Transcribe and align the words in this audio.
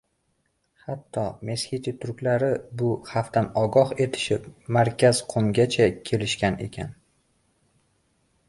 Hatto 0.85 1.25
mesxeti 1.49 1.93
turklari 2.05 2.49
bu 2.81 2.89
xavfdan 3.11 3.51
ogoh 3.65 3.93
etishib, 4.07 4.49
Markazqo‘mgacha 4.79 5.91
kelishgan 6.11 6.59
ekan. 6.71 6.91